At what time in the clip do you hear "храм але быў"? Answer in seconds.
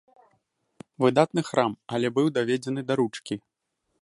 1.51-2.27